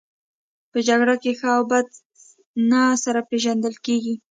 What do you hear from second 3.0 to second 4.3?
سره پېژندل کیږي